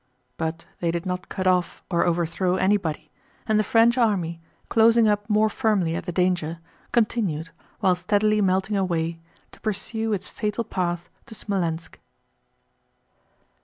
But 0.35 0.65
they 0.79 0.89
did 0.89 1.05
not 1.05 1.29
cut 1.29 1.45
off 1.45 1.83
or 1.91 2.07
overthrow 2.07 2.55
anybody 2.55 3.11
and 3.45 3.59
the 3.59 3.63
French 3.63 3.99
army, 3.99 4.41
closing 4.67 5.07
up 5.07 5.29
more 5.29 5.47
firmly 5.47 5.95
at 5.95 6.07
the 6.07 6.11
danger, 6.11 6.57
continued, 6.91 7.51
while 7.81 7.93
steadily 7.93 8.41
melting 8.41 8.75
away, 8.77 9.19
to 9.51 9.61
pursue 9.61 10.11
its 10.11 10.27
fatal 10.27 10.63
path 10.63 11.07
to 11.27 11.35
Smolénsk. 11.35 11.97